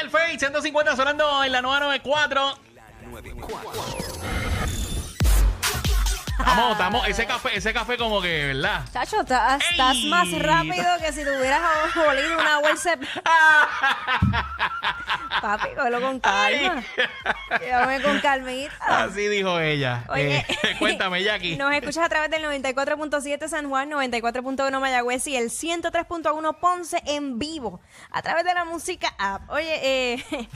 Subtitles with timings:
[0.00, 2.58] del Face, 150 sonando en la 994.
[6.38, 8.82] Vamos, estamos, ese café, ese café como que, ¿verdad?
[8.92, 10.08] Chacho, ta- estás Ey.
[10.08, 11.60] más rápido que si te hubieras
[11.96, 12.94] olido una bolsa.
[15.40, 16.82] Papi, cógelo con calma.
[17.60, 18.74] Llévame con calmita.
[19.04, 20.04] Así dijo ella.
[20.08, 20.46] Oye, Eh,
[20.78, 21.56] cuéntame, Jackie.
[21.56, 27.38] Nos escuchas a través del 94.7 San Juan, 94.1 Mayagüez y el 103.1 Ponce en
[27.38, 27.80] vivo
[28.10, 29.48] a través de la música app.
[29.50, 30.24] Oye, eh,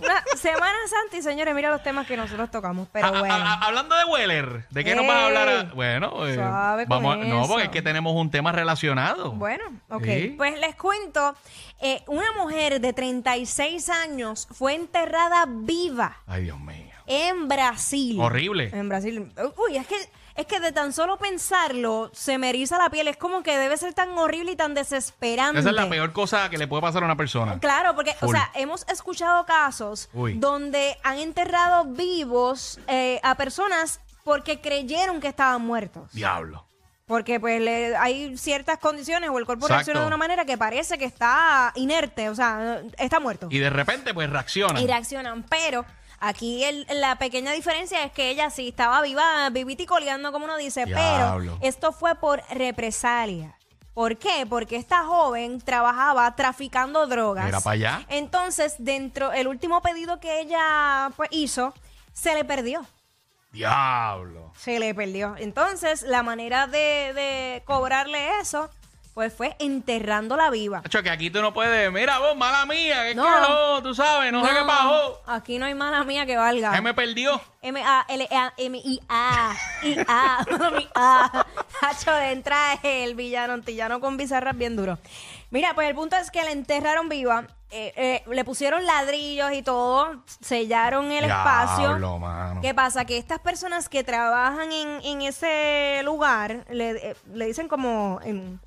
[0.00, 3.34] una Semana Santa y señores, mira los temas que nosotros tocamos, pero A- a- bueno.
[3.34, 5.48] a- hablando de Weller, ¿de qué nos vas a hablar?
[5.48, 8.52] a- Ey, bueno, eh, suave con vamos, a- no, porque es que tenemos un tema
[8.52, 9.32] relacionado.
[9.32, 10.04] Bueno, ok.
[10.04, 10.34] Sí.
[10.36, 11.34] Pues les cuento,
[11.80, 16.87] eh, una mujer de 36 años fue enterrada viva Ay, Dios mío.
[17.08, 18.20] En Brasil.
[18.20, 18.70] Horrible.
[18.72, 19.32] En Brasil.
[19.56, 19.96] Uy, es que,
[20.36, 23.08] es que de tan solo pensarlo se me eriza la piel.
[23.08, 25.60] Es como que debe ser tan horrible y tan desesperante.
[25.60, 27.58] Esa es la peor cosa que le puede pasar a una persona.
[27.58, 30.34] Claro, porque, o sea, hemos escuchado casos Uy.
[30.38, 36.12] donde han enterrado vivos eh, a personas porque creyeron que estaban muertos.
[36.12, 36.64] Diablo.
[37.06, 39.76] Porque pues le- hay ciertas condiciones o el cuerpo Exacto.
[39.76, 43.48] reacciona de una manera que parece que está inerte, o sea, está muerto.
[43.50, 44.82] Y de repente, pues reaccionan.
[44.82, 45.86] Y reaccionan, pero
[46.20, 50.44] aquí el- la pequeña diferencia es que ella sí estaba viva, vivita y coleando, como
[50.44, 51.54] uno dice, Diablo.
[51.56, 53.54] pero esto fue por represalia.
[53.94, 54.46] ¿Por qué?
[54.48, 57.46] Porque esta joven trabajaba traficando drogas.
[57.46, 58.04] Mira pa' allá.
[58.08, 61.74] Entonces, dentro, el último pedido que ella pues, hizo,
[62.12, 62.86] se le perdió.
[63.52, 64.52] Diablo.
[64.56, 65.34] Se le perdió.
[65.38, 68.70] Entonces, la manera de, de cobrarle eso,
[69.18, 70.80] pues fue enterrándola viva.
[70.84, 71.90] Hacho, que aquí tú no puedes.
[71.90, 73.02] Mira, vos, mala mía.
[73.02, 73.24] Que es No.
[73.24, 75.20] que no, tú sabes, no, sé qué pasó.
[75.26, 76.70] Aquí no hay mala mía que valga.
[76.70, 77.40] ¿Qué me perdió?
[77.60, 79.56] M-A-L-A-M-I-A.
[79.82, 80.46] I-A.
[80.78, 81.46] I-A.
[81.82, 84.98] Hacho, de entra el villano antillano con bizarras bien duro.
[85.50, 87.44] Mira, pues el punto es que la enterraron viva.
[87.70, 90.22] eh, eh, le pusieron ladrillos y todo.
[90.40, 91.88] Sellaron el espacio.
[91.88, 92.60] Diablo, mano.
[92.60, 93.04] ¿Qué pasa?
[93.04, 98.60] Que estas personas que trabajan en, en ese lugar le, eh, le dicen como en,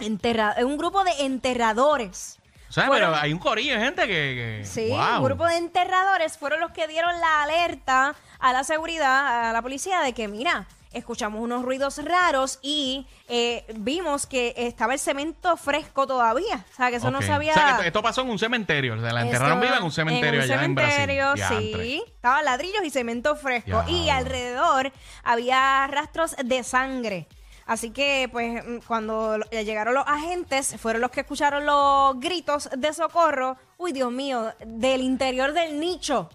[0.00, 2.38] enterra- en un grupo de enterradores.
[2.68, 4.60] O sea, Fueron- pero hay un corillo de gente que.
[4.60, 5.18] que- Sí, wow.
[5.18, 9.62] un grupo de enterradores fueron los que dieron la alerta a la seguridad, a la
[9.62, 15.56] policía, de que, mira, escuchamos unos ruidos raros y eh, vimos que estaba el cemento
[15.56, 16.64] fresco todavía.
[16.72, 17.52] O sea, que eso no se había...
[17.52, 18.94] O sea, que esto- pasó en un cementerio.
[18.94, 20.92] O sea, la enterraron viva en un cementerio un allá en Brasil.
[20.94, 21.82] cementerio, Diantre.
[21.84, 22.02] sí.
[22.06, 23.82] Estaba ladrillos y cemento fresco.
[23.88, 24.92] Y alrededor
[25.24, 27.28] había rastros de sangre.
[27.68, 32.94] Así que, pues, mm, cuando llegaron los agentes, fueron los que escucharon los gritos de
[32.94, 33.58] socorro.
[33.76, 36.30] Uy, Dios mío, del interior del nicho.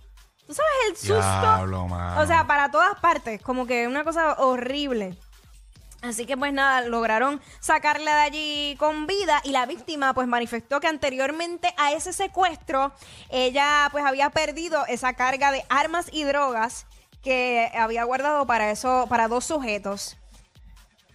[0.45, 1.41] ¿Tú sabes el susto?
[1.41, 1.87] Diablo.
[2.19, 5.17] O sea, para todas partes, como que una cosa horrible.
[6.03, 10.81] Así que pues nada, lograron sacarla de allí con vida y la víctima pues manifestó
[10.81, 12.91] que anteriormente a ese secuestro
[13.29, 16.87] ella pues había perdido esa carga de armas y drogas
[17.21, 20.17] que había guardado para eso para dos sujetos.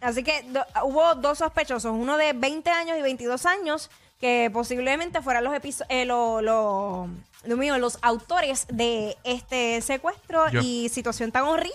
[0.00, 5.22] Así que do- hubo dos sospechosos, uno de 20 años y 22 años que posiblemente
[5.22, 5.54] fueran los
[5.88, 7.08] eh, lo- lo-
[7.56, 11.74] mío, los autores de este secuestro Yo- y situación tan horrible.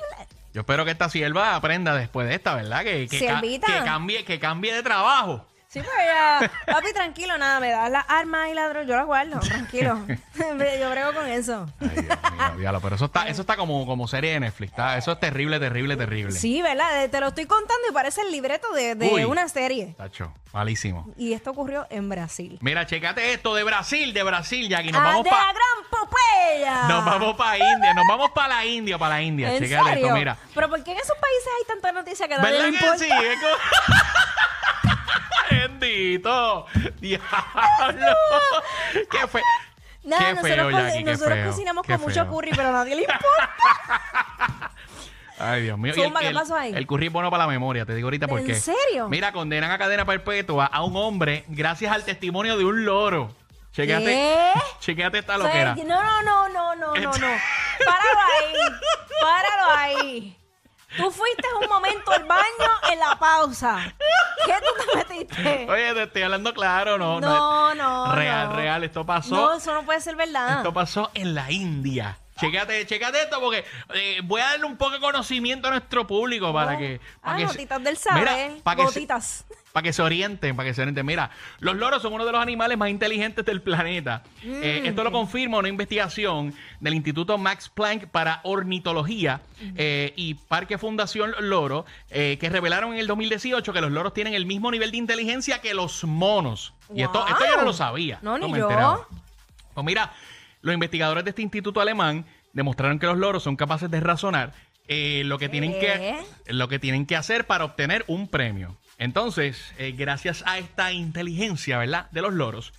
[0.54, 2.84] Yo espero que esta sierva aprenda después de esta, ¿verdad?
[2.84, 3.68] Que, que, ca- Siervita.
[3.68, 5.46] que cambie, que cambie de trabajo.
[5.74, 9.06] Sí, pero ya, papi, tranquilo, nada, me das las armas y la droga, yo las
[9.08, 10.00] guardo, tranquilo.
[10.80, 11.66] yo brego con eso.
[11.82, 14.72] Ay, Dios mío, diablo, pero eso está, eso está como, como serie de Netflix.
[14.72, 16.32] está- eso es terrible, terrible, terrible.
[16.34, 17.10] Sí, ¿verdad?
[17.10, 19.24] Te lo estoy contando y parece el libreto de, de Uy.
[19.26, 19.96] una serie.
[19.98, 21.12] Tacho, malísimo.
[21.18, 22.60] Y esto ocurrió en Brasil.
[22.62, 24.92] Mira, checate esto de Brasil, de Brasil, Jackie.
[24.92, 26.88] Nos vamos de para la gran Popeye.
[26.88, 29.54] nos vamos para India, nos vamos para la India, para la India.
[29.56, 30.06] ¿En Checate serio?
[30.06, 30.38] esto, mira.
[30.54, 32.98] Pero ¿por qué en esos países hay tanta noticia que nadie ¿Verdad que importa?
[33.00, 33.10] sí?
[33.10, 34.04] Es como-
[35.52, 36.66] Bendito.
[37.00, 38.16] Diablo.
[39.12, 39.42] Qué fue.
[40.04, 42.28] Nada, qué nosotros, feo, co- Jackie, qué nosotros feo, cocinamos qué con mucho feo.
[42.30, 43.52] curry, pero a nadie le importa.
[45.40, 45.94] Ay, Dios mío.
[45.96, 46.74] Y Zumba, el, ¿qué el- pasó ahí?
[46.76, 48.56] el curry es bueno para la memoria, te digo ahorita por ¿En qué.
[48.56, 49.08] serio?
[49.10, 53.34] Mira, condenan a cadena perpetua a un hombre gracias al testimonio de un loro.
[53.72, 54.52] Chequéate, ¿Qué?
[54.82, 55.76] chequéate esta O sea, loquera.
[55.88, 57.28] no, no, no, no, no, no, no.
[57.86, 58.54] Páralo ahí.
[59.20, 60.38] Páralo ahí.
[60.98, 63.94] Tú fuiste un momento al baño en la pausa.
[64.46, 65.68] ¿Qué tú te metiste?
[65.70, 67.20] Oye, te estoy hablando claro, no.
[67.20, 68.56] No, no, Real, no.
[68.56, 69.36] real, esto pasó.
[69.36, 70.58] No, eso no puede ser verdad.
[70.58, 72.18] Esto pasó en la India.
[72.52, 73.64] Chécate, chécate esto porque
[73.94, 76.78] eh, voy a darle un poco de conocimiento a nuestro público para No.
[76.80, 77.00] que...
[77.18, 79.46] Ah, para que notitas del saber, para que se- gotitas.
[79.72, 81.06] para que se orienten, para que se orienten.
[81.06, 84.24] Mira, los loros son uno de los animales más inteligentes del planeta.
[84.44, 89.42] Eh, Mm, esto lo confirma una investigación del Instituto Max Planck para Ornitología
[89.76, 94.46] eh, y Parque Fundación Loro, que revelaron en el 2018 que los loros tienen el
[94.46, 96.74] mismo nivel de inteligencia que los monos.
[96.94, 98.20] Y esto, esto yo no lo sabía.
[98.22, 98.70] No, Esto ni me yo.
[98.70, 99.08] enteraba.
[99.74, 100.14] Pues mira,
[100.64, 104.54] los investigadores de este instituto alemán demostraron que los loros son capaces de razonar
[104.88, 106.16] eh, lo, que tienen que,
[106.48, 108.78] lo que tienen que hacer para obtener un premio.
[108.98, 112.10] Entonces, eh, gracias a esta inteligencia, ¿verdad?
[112.12, 112.74] De los loros,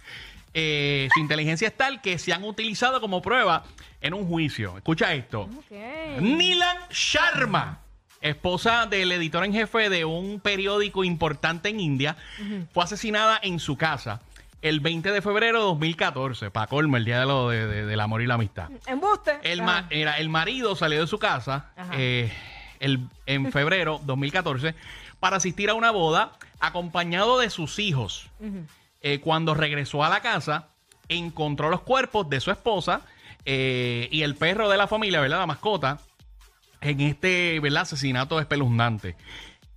[0.54, 3.64] eh, su inteligencia es tal que se han utilizado como prueba
[4.00, 4.76] en un juicio.
[4.78, 5.50] Escucha esto.
[6.20, 7.80] Nilan Sharma,
[8.22, 12.16] esposa del editor en jefe de un periódico importante en India,
[12.72, 14.22] fue asesinada en su casa
[14.64, 18.00] el 20 de febrero de 2014, para colmo, el día de lo de- de- del
[18.00, 18.70] amor y la amistad.
[18.86, 19.38] Embuste.
[19.42, 21.92] El, era, el marido salió de su casa Ajá.
[21.96, 22.32] eh,
[22.80, 24.74] el- en febrero 2014
[25.20, 28.30] para asistir a una boda acompañado de sus hijos.
[29.02, 30.68] Eh, cuando regresó a la casa,
[31.08, 33.02] encontró los cuerpos de su esposa
[33.44, 35.40] eh, y el perro de la familia, ¿verdad?
[35.40, 35.98] La mascota,
[36.80, 37.82] en este ¿verdad?
[37.82, 39.14] asesinato espeluznante.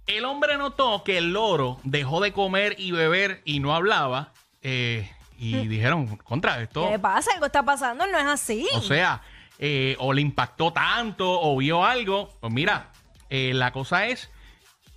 [0.06, 4.32] El hombre notó que el loro dejó de comer y beber y no hablaba.
[4.70, 6.90] Eh, y dijeron, contra esto.
[6.90, 7.32] ¿Qué pasa?
[7.34, 8.68] Algo está pasando, no es así.
[8.74, 9.22] O sea,
[9.60, 12.36] eh, o le impactó tanto o vio algo.
[12.42, 12.92] Pues mira,
[13.30, 14.30] eh, la cosa es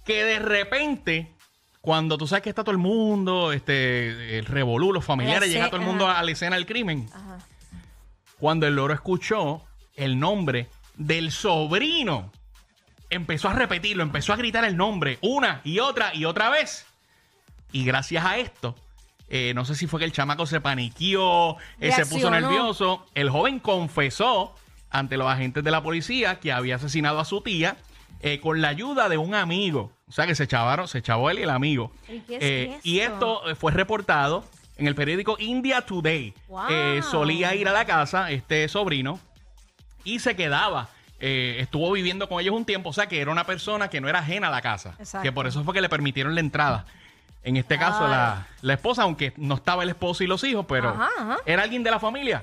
[0.05, 1.33] que de repente,
[1.81, 5.81] cuando tú sabes que está todo el mundo, este, el revolú, los familiares, llega todo
[5.81, 6.19] el mundo ajá.
[6.19, 7.09] a la escena del crimen.
[7.15, 7.39] Ajá.
[8.41, 9.63] Cuando el loro escuchó
[9.95, 12.33] el nombre del sobrino,
[13.09, 16.87] empezó a repetirlo, empezó a gritar el nombre una y otra y otra vez.
[17.71, 18.75] Y gracias a esto,
[19.31, 23.07] eh, no sé si fue que el chamaco se paniqueó, eh, se puso nervioso.
[23.15, 24.55] El joven confesó
[24.91, 27.77] ante los agentes de la policía que había asesinado a su tía
[28.23, 29.93] eh, con la ayuda de un amigo.
[30.09, 31.93] O sea que se chavaron, se chavó él y el amigo.
[32.09, 33.43] ¿Y qué es y esto?
[33.57, 34.45] fue reportado
[34.77, 36.35] en el periódico India Today.
[36.49, 37.03] Wow.
[37.09, 39.21] Solía ir a la casa este sobrino
[40.03, 40.89] y se quedaba.
[41.21, 44.09] eh, estuvo viviendo con ellos un tiempo, o sea que era una persona que no
[44.09, 44.97] era ajena a la casa.
[44.99, 45.23] Exacto.
[45.23, 46.87] Que por eso fue que le permitieron la entrada.
[47.43, 50.91] En este caso, la, la esposa, aunque no estaba el esposo y los hijos, pero
[50.91, 51.37] Ajá, ajá.
[51.47, 52.43] era alguien de la familia.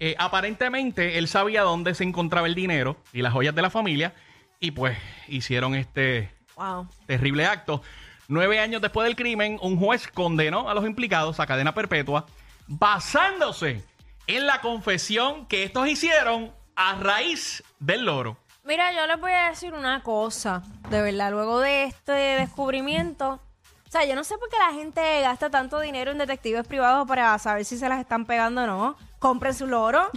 [0.00, 4.14] Eh, aparentemente, él sabía dónde se encontraba el dinero y las joyas de la familia,
[4.60, 4.96] y pues
[5.28, 6.88] hicieron este Wow.
[7.06, 7.82] terrible acto.
[8.28, 12.24] Nueve años después del crimen, un juez condenó a los implicados a cadena perpetua
[12.66, 13.84] basándose
[14.26, 18.38] en la confesión que estos hicieron a raíz del loro.
[18.64, 23.40] Mira, yo les voy a decir una cosa, de verdad, luego de este descubrimiento.
[23.88, 27.06] O sea, yo no sé por qué la gente gasta tanto dinero en detectives privados
[27.06, 28.96] para saber si se las están pegando o no.
[29.18, 30.10] Compren su loro.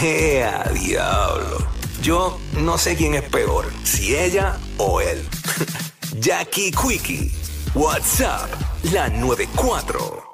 [0.00, 1.66] ¡Ea, diablo!
[2.00, 5.28] Yo no sé quién es peor, si ella o él.
[6.20, 7.32] Jackie Quickie,
[7.74, 8.48] WhatsApp,
[8.92, 10.27] la 94.